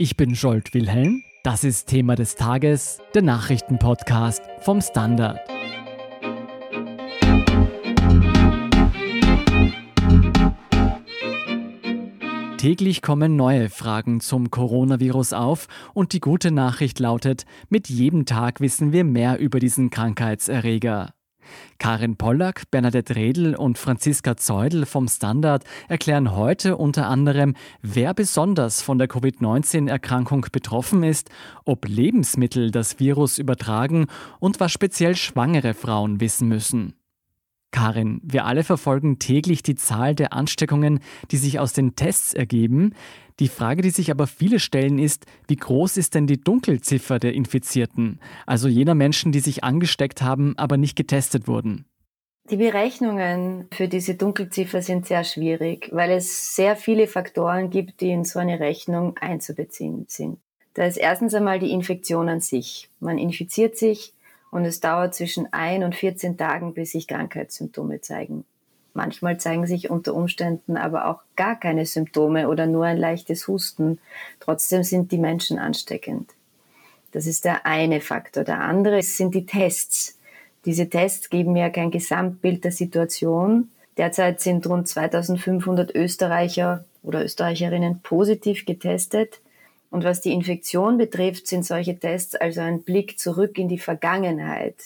[0.00, 1.24] Ich bin Scholt Wilhelm.
[1.42, 5.40] Das ist Thema des Tages, der Nachrichtenpodcast vom Standard.
[12.58, 18.60] Täglich kommen neue Fragen zum Coronavirus auf und die gute Nachricht lautet, mit jedem Tag
[18.60, 21.12] wissen wir mehr über diesen Krankheitserreger.
[21.78, 28.82] Karin Pollack, Bernadette Redl und Franziska Zeudel vom Standard erklären heute unter anderem, wer besonders
[28.82, 31.30] von der Covid-19-Erkrankung betroffen ist,
[31.64, 34.06] ob Lebensmittel das Virus übertragen
[34.40, 36.94] und was speziell schwangere Frauen wissen müssen.
[37.70, 41.00] Karin, wir alle verfolgen täglich die Zahl der Ansteckungen,
[41.30, 42.94] die sich aus den Tests ergeben.
[43.40, 47.34] Die Frage, die sich aber viele stellen, ist, wie groß ist denn die Dunkelziffer der
[47.34, 51.84] Infizierten, also jener Menschen, die sich angesteckt haben, aber nicht getestet wurden?
[52.50, 58.10] Die Berechnungen für diese Dunkelziffer sind sehr schwierig, weil es sehr viele Faktoren gibt, die
[58.10, 60.38] in so eine Rechnung einzubeziehen sind.
[60.72, 62.88] Da ist erstens einmal die Infektion an sich.
[63.00, 64.14] Man infiziert sich,
[64.50, 68.44] und es dauert zwischen ein und 14 Tagen, bis sich Krankheitssymptome zeigen.
[68.94, 74.00] Manchmal zeigen sich unter Umständen aber auch gar keine Symptome oder nur ein leichtes Husten.
[74.40, 76.32] Trotzdem sind die Menschen ansteckend.
[77.12, 78.44] Das ist der eine Faktor.
[78.44, 80.18] Der andere sind die Tests.
[80.64, 83.70] Diese Tests geben ja kein Gesamtbild der Situation.
[83.96, 89.40] Derzeit sind rund 2500 Österreicher oder Österreicherinnen positiv getestet.
[89.90, 94.76] Und was die Infektion betrifft, sind solche Tests also ein Blick zurück in die Vergangenheit.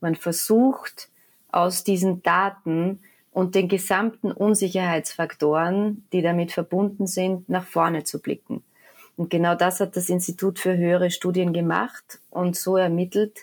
[0.00, 1.08] Man versucht
[1.50, 3.00] aus diesen Daten
[3.32, 8.62] und den gesamten Unsicherheitsfaktoren, die damit verbunden sind, nach vorne zu blicken.
[9.16, 13.40] Und genau das hat das Institut für höhere Studien gemacht und so ermittelt,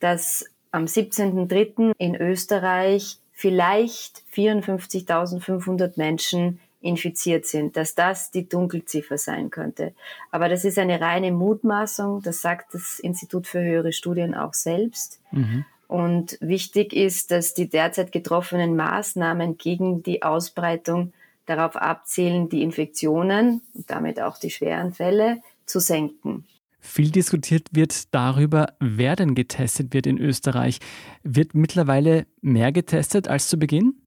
[0.00, 1.92] dass am 17.03.
[1.98, 9.92] in Österreich vielleicht 54.500 Menschen infiziert sind, dass das die Dunkelziffer sein könnte.
[10.30, 15.20] Aber das ist eine reine Mutmaßung, das sagt das Institut für höhere Studien auch selbst.
[15.30, 15.64] Mhm.
[15.88, 21.12] Und wichtig ist, dass die derzeit getroffenen Maßnahmen gegen die Ausbreitung
[21.46, 26.44] darauf abzielen, die Infektionen und damit auch die schweren Fälle zu senken.
[26.80, 30.80] Viel diskutiert wird darüber, wer denn getestet wird in Österreich.
[31.22, 34.01] Wird mittlerweile mehr getestet als zu Beginn?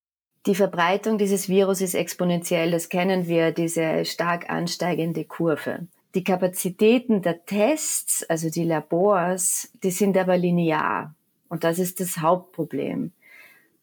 [0.47, 5.87] Die Verbreitung dieses Virus ist exponentiell, das kennen wir, diese stark ansteigende Kurve.
[6.13, 11.15] Die Kapazitäten der Tests, also die Labors, die sind aber linear.
[11.49, 13.11] Und das ist das Hauptproblem.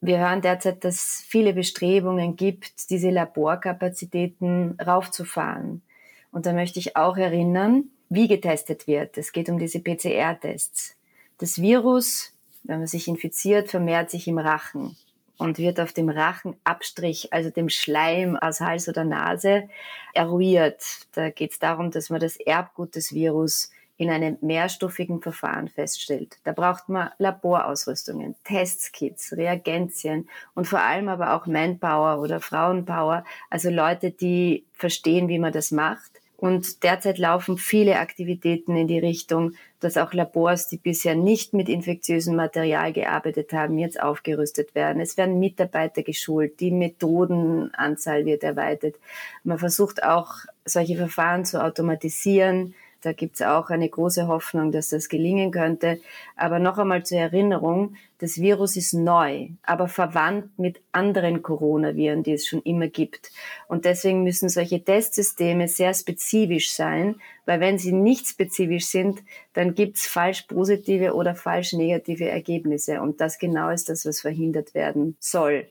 [0.01, 5.83] Wir hören derzeit, dass es viele Bestrebungen gibt, diese Laborkapazitäten raufzufahren.
[6.31, 9.19] Und da möchte ich auch erinnern, wie getestet wird.
[9.19, 10.95] Es geht um diese PCR-Tests.
[11.39, 14.97] Das Virus, wenn man sich infiziert, vermehrt sich im Rachen
[15.39, 19.69] und wird auf dem Rachenabstrich, also dem Schleim aus Hals oder Nase,
[20.15, 20.83] eruiert.
[21.13, 26.39] Da geht es darum, dass man das Erbgut des Virus in einem mehrstufigen Verfahren feststellt.
[26.45, 33.71] Da braucht man Laborausrüstungen, Testkits, Reagenzien und vor allem aber auch Manpower oder Frauenpower, also
[33.71, 39.53] Leute, die verstehen, wie man das macht und derzeit laufen viele Aktivitäten in die Richtung,
[39.79, 45.01] dass auch Labors, die bisher nicht mit infektiösem Material gearbeitet haben, jetzt aufgerüstet werden.
[45.01, 48.97] Es werden Mitarbeiter geschult, die Methodenanzahl wird erweitert.
[49.45, 54.89] Man versucht auch, solche Verfahren zu automatisieren, da gibt es auch eine große Hoffnung, dass
[54.89, 56.01] das gelingen könnte.
[56.37, 62.33] Aber noch einmal zur Erinnerung, das Virus ist neu, aber verwandt mit anderen Coronaviren, die
[62.33, 63.33] es schon immer gibt.
[63.67, 69.75] Und deswegen müssen solche Testsysteme sehr spezifisch sein, weil wenn sie nicht spezifisch sind, dann
[69.75, 73.01] gibt es falsch positive oder falsch negative Ergebnisse.
[73.01, 75.67] Und das genau ist das, was verhindert werden soll.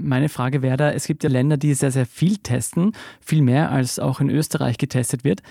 [0.00, 3.70] Meine Frage wäre da, es gibt ja Länder, die sehr, sehr viel testen, viel mehr
[3.70, 5.42] als auch in Österreich getestet wird.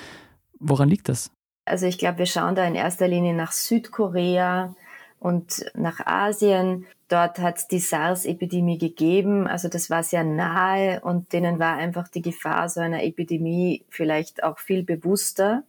[0.62, 1.32] Woran liegt das?
[1.66, 4.76] Also ich glaube, wir schauen da in erster Linie nach Südkorea
[5.20, 6.86] und nach Asien.
[7.08, 9.48] Dort hat es die SARS-Epidemie gegeben.
[9.48, 14.44] Also das war sehr nahe und denen war einfach die Gefahr so einer Epidemie vielleicht
[14.44, 15.64] auch viel bewusster.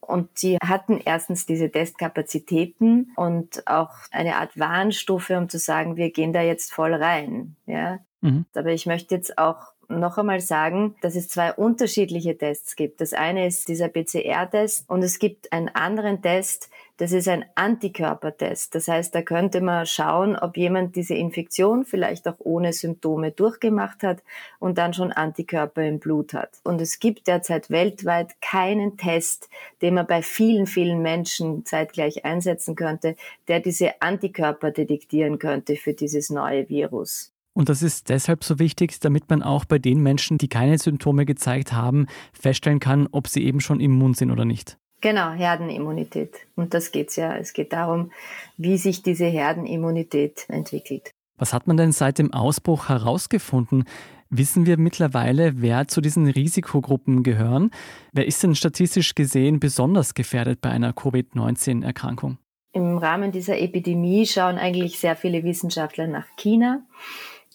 [0.00, 6.10] Und sie hatten erstens diese Testkapazitäten und auch eine Art Warnstufe, um zu sagen, wir
[6.10, 7.56] gehen da jetzt voll rein.
[7.66, 7.98] Ja.
[8.20, 8.46] Mhm.
[8.54, 13.00] Aber ich möchte jetzt auch noch einmal sagen, dass es zwei unterschiedliche Tests gibt.
[13.00, 18.74] Das eine ist dieser PCR-Test und es gibt einen anderen Test, das ist ein Antikörpertest.
[18.74, 24.02] Das heißt, da könnte man schauen, ob jemand diese Infektion vielleicht auch ohne Symptome durchgemacht
[24.02, 24.22] hat
[24.60, 26.50] und dann schon Antikörper im Blut hat.
[26.64, 29.50] Und es gibt derzeit weltweit keinen Test,
[29.82, 33.16] den man bei vielen, vielen Menschen zeitgleich einsetzen könnte,
[33.46, 37.35] der diese Antikörper detektieren könnte für dieses neue Virus.
[37.56, 41.24] Und das ist deshalb so wichtig, damit man auch bei den Menschen, die keine Symptome
[41.24, 44.76] gezeigt haben, feststellen kann, ob sie eben schon immun sind oder nicht.
[45.00, 46.34] Genau, Herdenimmunität.
[46.54, 47.34] Und das geht's ja.
[47.34, 48.12] Es geht darum,
[48.58, 51.10] wie sich diese Herdenimmunität entwickelt.
[51.38, 53.84] Was hat man denn seit dem Ausbruch herausgefunden?
[54.28, 57.70] Wissen wir mittlerweile, wer zu diesen Risikogruppen gehören?
[58.12, 62.36] Wer ist denn statistisch gesehen besonders gefährdet bei einer Covid-19-Erkrankung?
[62.74, 66.82] Im Rahmen dieser Epidemie schauen eigentlich sehr viele Wissenschaftler nach China,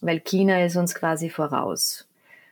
[0.01, 2.07] weil China ist uns quasi voraus.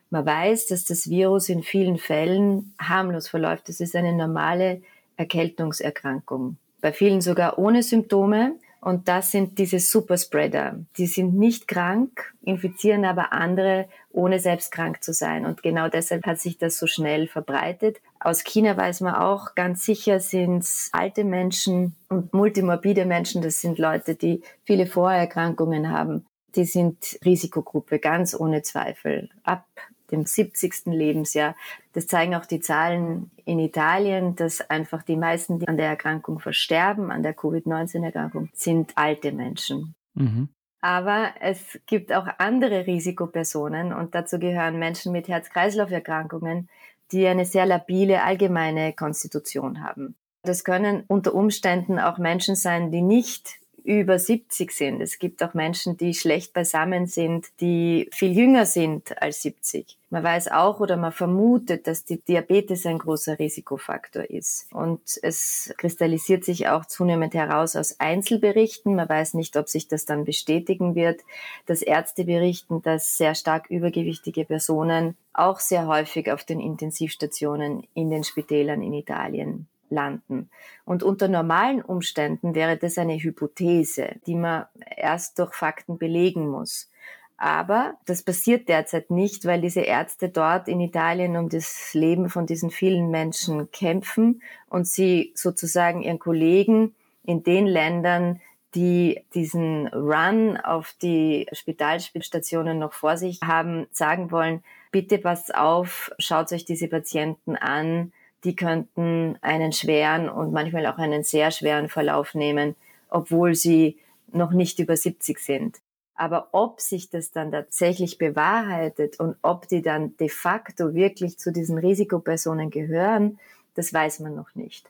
[0.10, 3.70] Man weiß, dass das Virus in vielen Fällen harmlos verläuft.
[3.70, 4.82] Das ist eine normale
[5.18, 6.58] Erkältungserkrankung.
[6.82, 8.56] Bei vielen sogar ohne Symptome.
[8.82, 10.80] Und das sind diese Superspreader.
[10.98, 15.46] Die sind nicht krank, infizieren aber andere, ohne selbst krank zu sein.
[15.46, 17.98] Und genau deshalb hat sich das so schnell verbreitet.
[18.22, 23.42] Aus China weiß man auch, ganz sicher sind es alte Menschen und multimorbide Menschen.
[23.42, 26.26] Das sind Leute, die viele Vorerkrankungen haben.
[26.56, 29.30] Die sind Risikogruppe, ganz ohne Zweifel.
[29.44, 29.66] Ab
[30.12, 30.86] dem 70.
[30.88, 31.56] Lebensjahr.
[31.94, 36.40] Das zeigen auch die Zahlen in Italien, dass einfach die meisten, die an der Erkrankung
[36.40, 39.96] versterben, an der Covid-19-Erkrankung, sind alte Menschen.
[40.14, 40.50] Mhm.
[40.82, 46.70] Aber es gibt auch andere Risikopersonen und dazu gehören Menschen mit Herz-Kreislauf-Erkrankungen,
[47.12, 50.16] die eine sehr labile allgemeine Konstitution haben.
[50.44, 55.02] Das können unter Umständen auch Menschen sein, die nicht über 70 sind.
[55.02, 59.98] Es gibt auch Menschen, die schlecht beisammen sind, die viel jünger sind als 70.
[60.12, 64.68] Man weiß auch oder man vermutet, dass die Diabetes ein großer Risikofaktor ist.
[64.72, 68.96] Und es kristallisiert sich auch zunehmend heraus aus Einzelberichten.
[68.96, 71.22] Man weiß nicht, ob sich das dann bestätigen wird,
[71.68, 78.10] dass Ärzte berichten, dass sehr stark übergewichtige Personen auch sehr häufig auf den Intensivstationen in
[78.10, 80.50] den Spitälern in Italien landen.
[80.86, 84.66] Und unter normalen Umständen wäre das eine Hypothese, die man
[84.96, 86.90] erst durch Fakten belegen muss.
[87.38, 92.46] Aber das passiert derzeit nicht, weil diese Ärzte dort in Italien um das Leben von
[92.46, 98.42] diesen vielen Menschen kämpfen und sie sozusagen ihren Kollegen in den Ländern,
[98.76, 106.12] die diesen Run auf die Spitalstationen noch vor sich haben, sagen wollen, bitte passt auf,
[106.20, 108.12] schaut euch diese Patienten an,
[108.44, 112.76] die könnten einen schweren und manchmal auch einen sehr schweren Verlauf nehmen,
[113.10, 113.98] obwohl sie
[114.32, 115.78] noch nicht über 70 sind.
[116.16, 121.52] Aber ob sich das dann tatsächlich bewahrheitet und ob die dann de facto wirklich zu
[121.52, 123.40] diesen Risikopersonen gehören,
[123.76, 124.90] das weiß man noch nicht.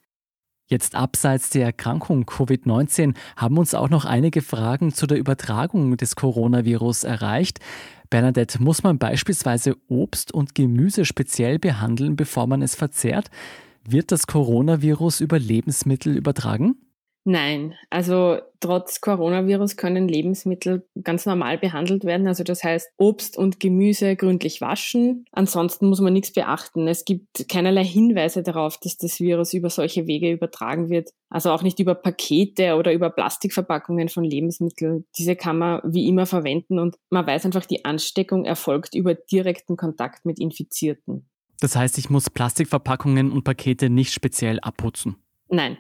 [0.70, 6.16] Jetzt abseits der Erkrankung Covid-19 haben uns auch noch einige Fragen zu der Übertragung des
[6.16, 7.60] Coronavirus erreicht.
[8.10, 13.30] Bernadette, muss man beispielsweise Obst und Gemüse speziell behandeln, bevor man es verzehrt?
[13.84, 16.76] Wird das Coronavirus über Lebensmittel übertragen?
[17.32, 22.28] Nein, also trotz Coronavirus können Lebensmittel ganz normal behandelt werden.
[22.28, 25.26] Also das heißt Obst und Gemüse gründlich waschen.
[25.32, 26.88] Ansonsten muss man nichts beachten.
[26.88, 31.12] Es gibt keinerlei Hinweise darauf, dass das Virus über solche Wege übertragen wird.
[31.30, 35.06] Also auch nicht über Pakete oder über Plastikverpackungen von Lebensmitteln.
[35.16, 39.78] Diese kann man wie immer verwenden und man weiß einfach, die Ansteckung erfolgt über direkten
[39.78, 41.30] Kontakt mit Infizierten.
[41.60, 45.18] Das heißt, ich muss Plastikverpackungen und Pakete nicht speziell abputzen.
[45.52, 45.78] Nein,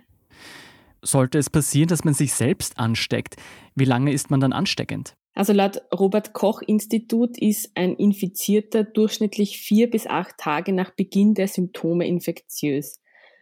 [1.02, 3.36] sollte es passieren, dass man sich selbst ansteckt,
[3.76, 5.16] wie lange ist man dann ansteckend?
[5.36, 11.34] Also laut Robert Koch Institut ist ein Infizierter durchschnittlich vier bis acht Tage nach Beginn
[11.34, 13.00] der Symptome infektiös.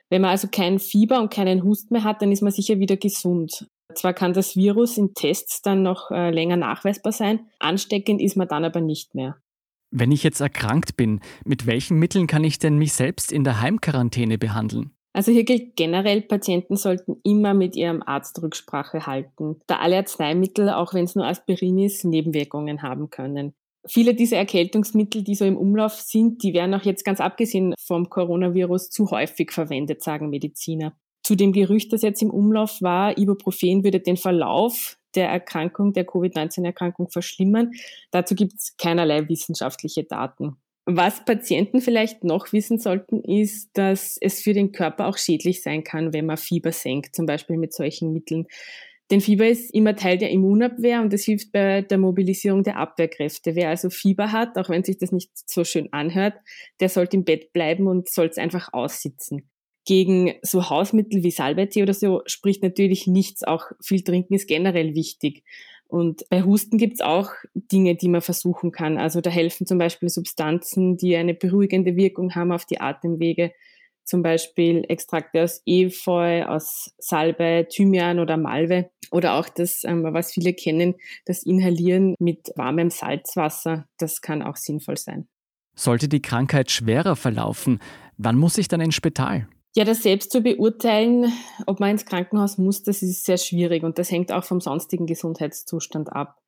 [0.09, 2.97] Wenn man also kein Fieber und keinen Husten mehr hat, dann ist man sicher wieder
[2.97, 3.67] gesund.
[3.95, 8.47] Zwar kann das Virus in Tests dann noch äh, länger nachweisbar sein, ansteckend ist man
[8.47, 9.37] dann aber nicht mehr.
[9.89, 13.61] Wenn ich jetzt erkrankt bin, mit welchen Mitteln kann ich denn mich selbst in der
[13.61, 14.91] Heimquarantäne behandeln?
[15.17, 20.69] Also hier gilt generell, Patienten sollten immer mit ihrem Arzt Rücksprache halten, da alle Arzneimittel,
[20.69, 23.55] auch wenn es nur Aspirin ist, Nebenwirkungen haben können.
[23.87, 28.11] Viele dieser Erkältungsmittel, die so im Umlauf sind, die werden auch jetzt ganz abgesehen vom
[28.11, 30.95] Coronavirus zu häufig verwendet, sagen Mediziner.
[31.23, 36.05] Zu dem Gerücht, das jetzt im Umlauf war, Ibuprofen würde den Verlauf der Erkrankung, der
[36.05, 37.71] Covid-19-Erkrankung verschlimmern.
[38.11, 40.57] Dazu gibt es keinerlei wissenschaftliche Daten.
[40.89, 45.83] Was Patienten vielleicht noch wissen sollten, ist, dass es für den Körper auch schädlich sein
[45.83, 48.47] kann, wenn man Fieber senkt, zum Beispiel mit solchen Mitteln.
[49.11, 53.53] Denn Fieber ist immer Teil der Immunabwehr und das hilft bei der Mobilisierung der Abwehrkräfte.
[53.53, 56.35] Wer also Fieber hat, auch wenn sich das nicht so schön anhört,
[56.79, 59.49] der sollte im Bett bleiben und soll es einfach aussitzen.
[59.83, 63.43] Gegen so Hausmittel wie Salbeitee oder so spricht natürlich nichts.
[63.43, 65.43] Auch viel trinken ist generell wichtig.
[65.87, 68.97] Und bei Husten gibt's auch Dinge, die man versuchen kann.
[68.97, 73.53] Also da helfen zum Beispiel Substanzen, die eine beruhigende Wirkung haben auf die Atemwege.
[74.03, 78.89] Zum Beispiel Extrakte aus Efeu, aus Salbei, Thymian oder Malve.
[79.11, 83.87] Oder auch das, ähm, was viele kennen, das Inhalieren mit warmem Salzwasser.
[83.97, 85.27] Das kann auch sinnvoll sein.
[85.75, 87.79] Sollte die Krankheit schwerer verlaufen,
[88.17, 89.47] wann muss ich dann ins Spital?
[89.75, 91.31] Ja, das selbst zu beurteilen,
[91.67, 95.05] ob man ins Krankenhaus muss, das ist sehr schwierig und das hängt auch vom sonstigen
[95.05, 96.41] Gesundheitszustand ab.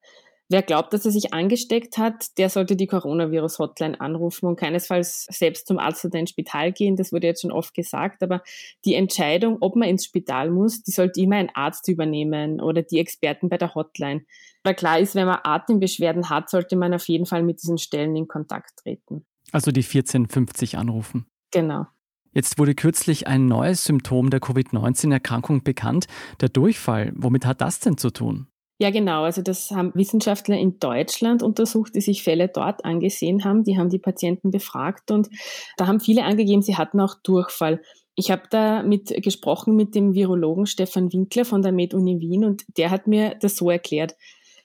[0.51, 5.67] Wer glaubt, dass er sich angesteckt hat, der sollte die Coronavirus-Hotline anrufen und keinesfalls selbst
[5.67, 6.95] zum Arzt oder ins Spital gehen.
[6.95, 8.23] Das wurde jetzt schon oft gesagt.
[8.23, 8.41] Aber
[8.83, 12.97] die Entscheidung, ob man ins Spital muss, die sollte immer ein Arzt übernehmen oder die
[12.97, 14.25] Experten bei der Hotline.
[14.63, 18.15] Weil klar ist, wenn man Atembeschwerden hat, sollte man auf jeden Fall mit diesen Stellen
[18.15, 19.27] in Kontakt treten.
[19.51, 21.27] Also die 1450 anrufen.
[21.51, 21.85] Genau.
[22.33, 26.07] Jetzt wurde kürzlich ein neues Symptom der Covid-19-Erkrankung bekannt,
[26.41, 27.11] der Durchfall.
[27.15, 28.47] Womit hat das denn zu tun?
[28.81, 29.23] Ja, genau.
[29.23, 33.65] Also das haben Wissenschaftler in Deutschland untersucht, die sich Fälle dort angesehen haben.
[33.65, 35.29] Die haben die Patienten befragt und
[35.75, 37.81] da haben viele angegeben, sie hatten auch Durchfall.
[38.15, 42.63] Ich habe da mit gesprochen mit dem Virologen Stefan Winkler von der MedUni Wien und
[42.77, 44.15] der hat mir das so erklärt.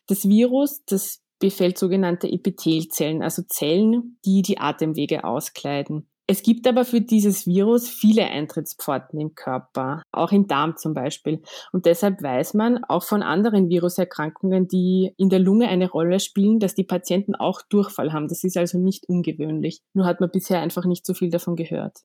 [0.07, 6.09] Das Virus, das befällt sogenannte Epithelzellen, also Zellen, die die Atemwege auskleiden.
[6.27, 11.43] Es gibt aber für dieses Virus viele Eintrittspforten im Körper, auch im Darm zum Beispiel.
[11.71, 16.61] Und deshalb weiß man auch von anderen Viruserkrankungen, die in der Lunge eine Rolle spielen,
[16.61, 18.29] dass die Patienten auch Durchfall haben.
[18.29, 19.83] Das ist also nicht ungewöhnlich.
[19.93, 21.99] Nur hat man bisher einfach nicht so viel davon gehört.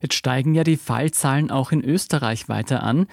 [0.00, 3.06] Jetzt steigen ja die Fallzahlen auch in Österreich weiter an.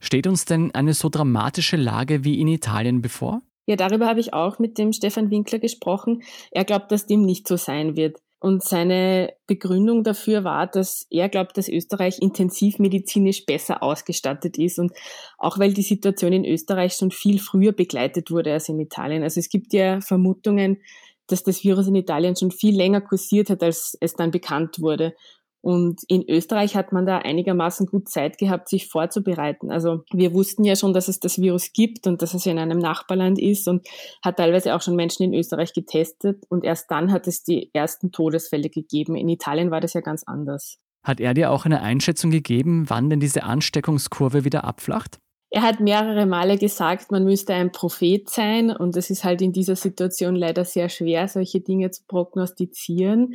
[0.00, 3.42] Steht uns denn eine so dramatische Lage wie in Italien bevor?
[3.66, 6.22] Ja, darüber habe ich auch mit dem Stefan Winkler gesprochen.
[6.50, 8.18] Er glaubt, dass dem nicht so sein wird.
[8.40, 14.92] Und seine Begründung dafür war, dass er glaubt, dass Österreich intensivmedizinisch besser ausgestattet ist und
[15.36, 19.22] auch weil die Situation in Österreich schon viel früher begleitet wurde als in Italien.
[19.22, 20.78] Also es gibt ja Vermutungen,
[21.26, 25.14] dass das Virus in Italien schon viel länger kursiert hat, als es dann bekannt wurde.
[25.62, 29.70] Und in Österreich hat man da einigermaßen gut Zeit gehabt, sich vorzubereiten.
[29.70, 32.78] Also wir wussten ja schon, dass es das Virus gibt und dass es in einem
[32.78, 33.86] Nachbarland ist und
[34.24, 36.44] hat teilweise auch schon Menschen in Österreich getestet.
[36.48, 39.16] Und erst dann hat es die ersten Todesfälle gegeben.
[39.16, 40.78] In Italien war das ja ganz anders.
[41.02, 45.18] Hat er dir auch eine Einschätzung gegeben, wann denn diese Ansteckungskurve wieder abflacht?
[45.52, 49.52] Er hat mehrere Male gesagt, man müsste ein Prophet sein und es ist halt in
[49.52, 53.34] dieser Situation leider sehr schwer, solche Dinge zu prognostizieren.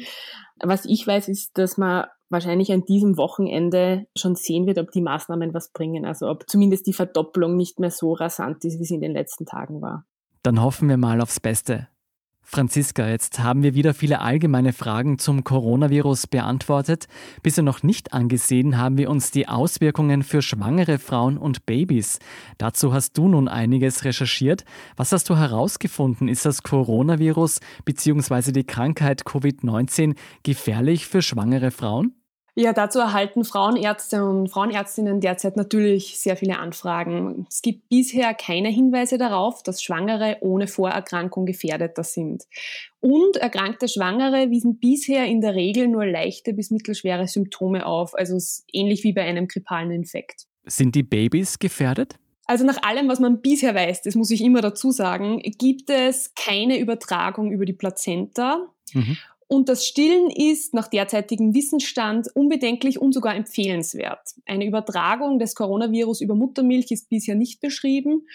[0.64, 5.02] Was ich weiß, ist, dass man wahrscheinlich an diesem Wochenende schon sehen wird, ob die
[5.02, 6.06] Maßnahmen was bringen.
[6.06, 9.46] Also ob zumindest die Verdoppelung nicht mehr so rasant ist, wie sie in den letzten
[9.46, 10.06] Tagen war.
[10.44, 11.88] Dann hoffen wir mal aufs Beste.
[12.48, 17.08] Franziska, jetzt haben wir wieder viele allgemeine Fragen zum Coronavirus beantwortet.
[17.42, 22.20] Bisher noch nicht angesehen haben wir uns die Auswirkungen für schwangere Frauen und Babys.
[22.60, 24.64] Dazu hast du nun einiges recherchiert.
[24.96, 26.28] Was hast du herausgefunden?
[26.28, 28.52] Ist das Coronavirus bzw.
[28.52, 32.14] die Krankheit Covid-19 gefährlich für schwangere Frauen?
[32.58, 37.46] Ja, dazu erhalten Frauenärzte und Frauenärztinnen derzeit natürlich sehr viele Anfragen.
[37.50, 42.46] Es gibt bisher keine Hinweise darauf, dass Schwangere ohne Vorerkrankung gefährdeter sind.
[43.02, 48.38] Und erkrankte Schwangere wiesen bisher in der Regel nur leichte bis mittelschwere Symptome auf, also
[48.72, 50.46] ähnlich wie bei einem grippalen Infekt.
[50.64, 52.16] Sind die Babys gefährdet?
[52.46, 56.34] Also nach allem, was man bisher weiß, das muss ich immer dazu sagen, gibt es
[56.36, 58.70] keine Übertragung über die Plazenta.
[58.94, 59.18] Mhm.
[59.48, 64.32] Und das Stillen ist nach derzeitigem Wissensstand unbedenklich und sogar empfehlenswert.
[64.46, 68.26] Eine Übertragung des Coronavirus über Muttermilch ist bisher nicht beschrieben.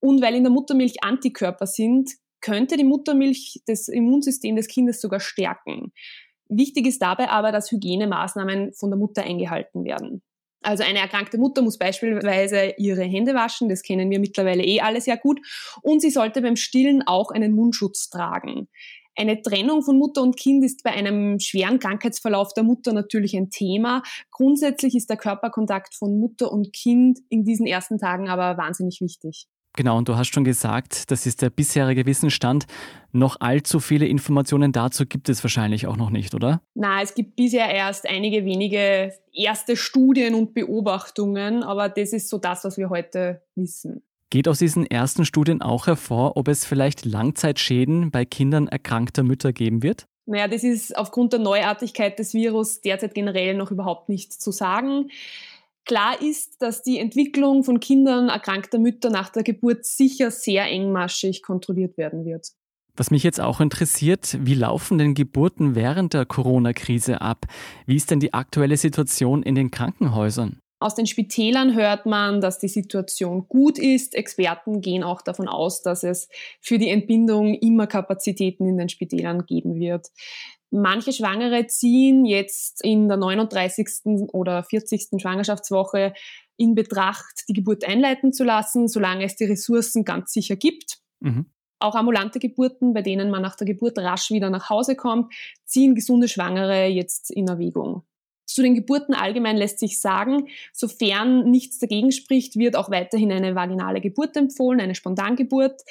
[0.00, 5.20] Und weil in der Muttermilch Antikörper sind, könnte die Muttermilch das Immunsystem des Kindes sogar
[5.20, 5.92] stärken.
[6.48, 10.22] Wichtig ist dabei aber, dass Hygienemaßnahmen von der Mutter eingehalten werden.
[10.62, 15.00] Also eine erkrankte Mutter muss beispielsweise ihre Hände waschen, das kennen wir mittlerweile eh alle
[15.00, 15.40] sehr gut,
[15.82, 18.68] und sie sollte beim Stillen auch einen Mundschutz tragen.
[19.16, 23.48] Eine Trennung von Mutter und Kind ist bei einem schweren Krankheitsverlauf der Mutter natürlich ein
[23.48, 24.02] Thema.
[24.30, 29.46] Grundsätzlich ist der Körperkontakt von Mutter und Kind in diesen ersten Tagen aber wahnsinnig wichtig.
[29.74, 32.66] Genau, und du hast schon gesagt, das ist der bisherige Wissensstand.
[33.12, 36.62] Noch allzu viele Informationen dazu gibt es wahrscheinlich auch noch nicht, oder?
[36.74, 42.38] Na, es gibt bisher erst einige wenige erste Studien und Beobachtungen, aber das ist so
[42.38, 44.02] das, was wir heute wissen.
[44.30, 49.52] Geht aus diesen ersten Studien auch hervor, ob es vielleicht Langzeitschäden bei Kindern erkrankter Mütter
[49.52, 50.06] geben wird?
[50.26, 55.10] Naja, das ist aufgrund der Neuartigkeit des Virus derzeit generell noch überhaupt nicht zu sagen.
[55.84, 61.42] Klar ist, dass die Entwicklung von Kindern erkrankter Mütter nach der Geburt sicher sehr engmaschig
[61.44, 62.48] kontrolliert werden wird.
[62.96, 67.46] Was mich jetzt auch interessiert, wie laufen denn Geburten während der Corona-Krise ab?
[67.84, 70.58] Wie ist denn die aktuelle Situation in den Krankenhäusern?
[70.78, 74.14] Aus den Spitälern hört man, dass die Situation gut ist.
[74.14, 76.28] Experten gehen auch davon aus, dass es
[76.60, 80.08] für die Entbindung immer Kapazitäten in den Spitälern geben wird.
[80.70, 84.28] Manche Schwangere ziehen jetzt in der 39.
[84.32, 85.20] oder 40.
[85.20, 86.12] Schwangerschaftswoche
[86.58, 90.98] in Betracht, die Geburt einleiten zu lassen, solange es die Ressourcen ganz sicher gibt.
[91.20, 91.46] Mhm.
[91.78, 95.32] Auch ambulante Geburten, bei denen man nach der Geburt rasch wieder nach Hause kommt,
[95.64, 98.02] ziehen gesunde Schwangere jetzt in Erwägung.
[98.56, 103.54] Zu den Geburten allgemein lässt sich sagen, sofern nichts dagegen spricht, wird auch weiterhin eine
[103.54, 105.82] vaginale Geburt empfohlen, eine Spontangeburt.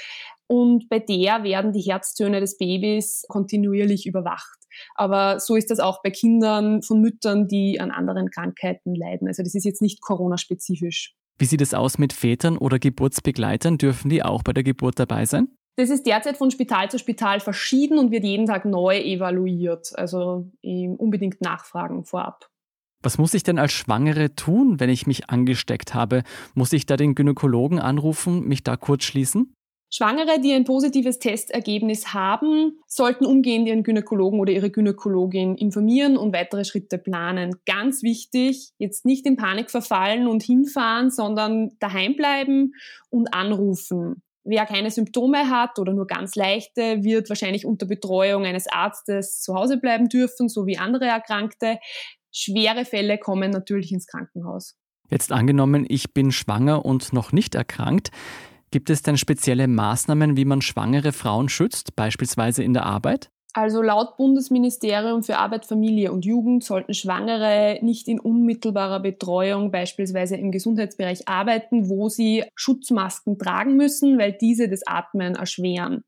[0.48, 4.58] Und bei der werden die Herztöne des Babys kontinuierlich überwacht.
[4.96, 9.28] Aber so ist das auch bei Kindern von Müttern, die an anderen Krankheiten leiden.
[9.28, 11.14] Also das ist jetzt nicht Corona-spezifisch.
[11.38, 13.78] Wie sieht es aus mit Vätern oder Geburtsbegleitern?
[13.78, 15.50] Dürfen die auch bei der Geburt dabei sein?
[15.76, 19.92] Das ist derzeit von Spital zu Spital verschieden und wird jeden Tag neu evaluiert.
[19.94, 22.50] Also unbedingt nachfragen vorab.
[23.06, 26.24] Was muss ich denn als Schwangere tun, wenn ich mich angesteckt habe?
[26.56, 29.54] Muss ich da den Gynäkologen anrufen, mich da kurz schließen?
[29.94, 36.34] Schwangere, die ein positives Testergebnis haben, sollten umgehend ihren Gynäkologen oder ihre Gynäkologin informieren und
[36.34, 37.56] weitere Schritte planen.
[37.68, 42.74] Ganz wichtig, jetzt nicht in Panik verfallen und hinfahren, sondern daheim bleiben
[43.12, 44.24] und anrufen.
[44.44, 49.54] Wer keine Symptome hat oder nur ganz leichte, wird wahrscheinlich unter Betreuung eines Arztes zu
[49.54, 51.78] Hause bleiben dürfen, so wie andere Erkrankte.
[52.38, 54.76] Schwere Fälle kommen natürlich ins Krankenhaus.
[55.10, 58.12] Jetzt angenommen, ich bin schwanger und noch nicht erkrankt.
[58.72, 63.30] Gibt es denn spezielle Maßnahmen, wie man schwangere Frauen schützt, beispielsweise in der Arbeit?
[63.54, 70.36] Also laut Bundesministerium für Arbeit, Familie und Jugend sollten Schwangere nicht in unmittelbarer Betreuung beispielsweise
[70.36, 76.04] im Gesundheitsbereich arbeiten, wo sie Schutzmasken tragen müssen, weil diese das Atmen erschweren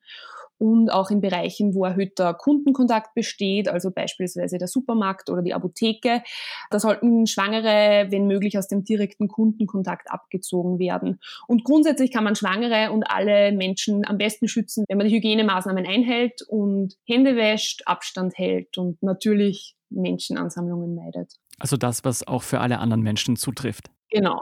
[0.57, 6.23] und auch in Bereichen, wo erhöhter Kundenkontakt besteht, also beispielsweise der Supermarkt oder die Apotheke.
[6.69, 11.19] Da sollten Schwangere, wenn möglich, aus dem direkten Kundenkontakt abgezogen werden.
[11.47, 15.85] Und grundsätzlich kann man Schwangere und alle Menschen am besten schützen, wenn man die Hygienemaßnahmen
[15.85, 21.33] einhält und Hände wäscht, Abstand hält und natürlich Menschenansammlungen meidet.
[21.59, 23.89] Also das, was auch für alle anderen Menschen zutrifft.
[24.09, 24.41] Genau.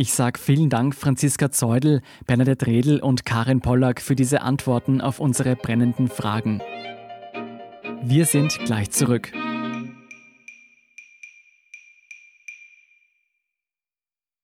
[0.00, 5.18] Ich sage vielen Dank Franziska Zeudel, Bernadette Redl und Karin Pollack für diese Antworten auf
[5.18, 6.60] unsere brennenden Fragen.
[8.04, 9.32] Wir sind gleich zurück.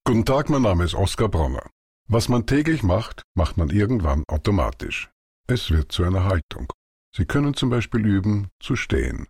[0.03, 1.69] Guten Tag, mein Name ist Oskar Bronner.
[2.09, 5.09] Was man täglich macht, macht man irgendwann automatisch.
[5.47, 6.73] Es wird zu einer Haltung.
[7.15, 9.25] Sie können zum Beispiel üben, zu stehen.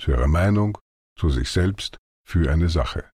[0.00, 0.78] Zu Ihrer Meinung,
[1.18, 3.10] zu sich selbst, für eine Sache.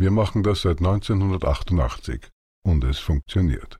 [0.00, 2.28] Wir machen das seit 1988
[2.62, 3.78] und es funktioniert.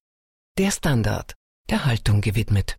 [0.58, 1.34] Der Standard,
[1.70, 2.76] der Haltung gewidmet.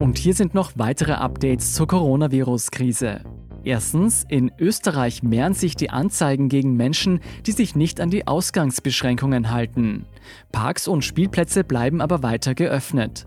[0.00, 3.20] Und hier sind noch weitere Updates zur Coronavirus-Krise.
[3.64, 9.50] Erstens, in Österreich mehren sich die Anzeigen gegen Menschen, die sich nicht an die Ausgangsbeschränkungen
[9.50, 10.06] halten.
[10.52, 13.26] Parks und Spielplätze bleiben aber weiter geöffnet.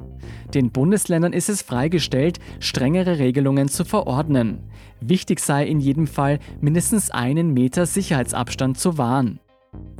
[0.55, 4.63] Den Bundesländern ist es freigestellt, strengere Regelungen zu verordnen.
[4.99, 9.39] Wichtig sei in jedem Fall, mindestens einen Meter Sicherheitsabstand zu wahren.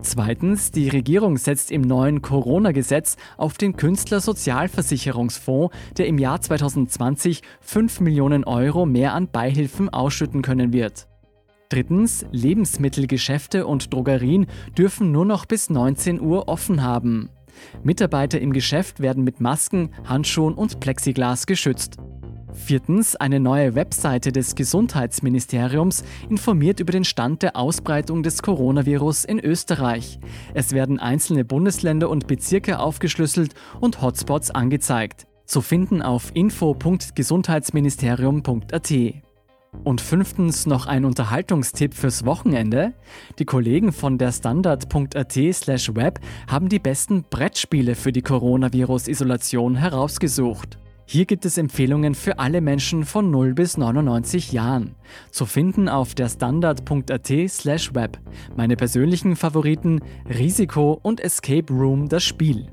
[0.01, 8.01] Zweitens, die Regierung setzt im neuen Corona-Gesetz auf den Künstlersozialversicherungsfonds, der im Jahr 2020 5
[8.01, 11.07] Millionen Euro mehr an Beihilfen ausschütten können wird.
[11.69, 17.29] Drittens, Lebensmittelgeschäfte und Drogerien dürfen nur noch bis 19 Uhr offen haben.
[17.81, 21.97] Mitarbeiter im Geschäft werden mit Masken, Handschuhen und Plexiglas geschützt.
[22.53, 29.39] Viertens, eine neue Webseite des Gesundheitsministeriums informiert über den Stand der Ausbreitung des Coronavirus in
[29.39, 30.19] Österreich.
[30.53, 35.27] Es werden einzelne Bundesländer und Bezirke aufgeschlüsselt und Hotspots angezeigt.
[35.45, 38.93] Zu finden auf info.gesundheitsministerium.at.
[39.83, 42.93] Und fünftens noch ein Unterhaltungstipp fürs Wochenende.
[43.39, 50.77] Die Kollegen von der Standard.at slash web haben die besten Brettspiele für die Coronavirus-Isolation herausgesucht.
[51.05, 54.95] Hier gibt es Empfehlungen für alle Menschen von 0 bis 99 Jahren.
[55.31, 58.19] Zu finden auf der standard.at/slash web.
[58.55, 62.67] Meine persönlichen Favoriten Risiko und Escape Room das Spiel.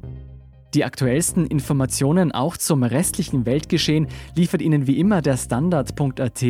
[0.74, 4.06] Die aktuellsten Informationen auch zum restlichen Weltgeschehen
[4.37, 6.44] liefert Ihnen wie immer der Standard.at.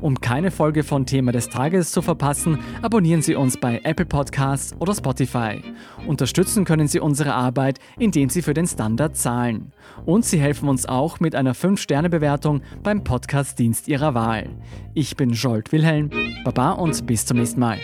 [0.00, 4.74] Um keine Folge von Thema des Tages zu verpassen, abonnieren Sie uns bei Apple Podcasts
[4.80, 5.62] oder Spotify.
[6.06, 9.72] Unterstützen können Sie unsere Arbeit, indem Sie für den Standard zahlen.
[10.04, 14.50] Und Sie helfen uns auch mit einer 5-Sterne-Bewertung beim Podcast-Dienst Ihrer Wahl.
[14.92, 16.10] Ich bin Jolt Wilhelm,
[16.44, 17.80] Baba und bis zum nächsten Mal.